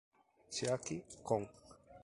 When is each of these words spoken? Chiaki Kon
Chiaki 0.53 0.97
Kon 1.27 1.43